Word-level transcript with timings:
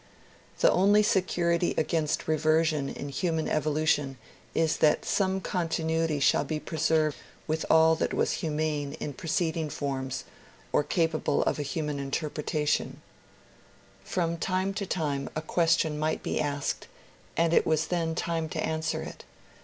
The 0.61 0.71
only 0.71 1.03
security 1.03 1.75
against 1.77 2.27
reversion 2.27 2.89
in 2.89 3.09
human 3.09 3.47
evolution 3.47 4.17
is 4.55 4.77
that 4.77 5.05
some 5.05 5.39
continuity 5.39 6.19
shall 6.19 6.43
be 6.43 6.59
preserved 6.59 7.17
with 7.45 7.67
all 7.69 7.93
that 7.97 8.11
was 8.11 8.31
humane 8.41 8.93
in 8.93 9.13
preceding 9.13 9.69
forms 9.69 10.23
or 10.73 10.83
capable 10.83 11.43
of 11.43 11.59
a 11.59 11.61
human 11.61 11.99
interpretation. 11.99 12.99
BEECHER 14.03 14.21
AND 14.21 14.31
EMERSON 14.31 14.31
171 14.41 14.73
From 14.73 14.73
time 14.73 14.73
to 14.73 14.85
time 14.87 15.29
a 15.35 15.41
question 15.45 15.99
might 15.99 16.23
be 16.23 16.41
asked, 16.41 16.87
and 17.37 17.53
it 17.53 17.67
was 17.67 17.85
then 17.85 18.15
time 18.15 18.49
to 18.49 18.63
answer 18.65 19.03
it. 19.03 19.23